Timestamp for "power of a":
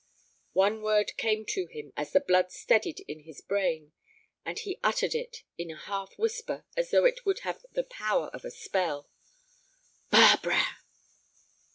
7.83-8.49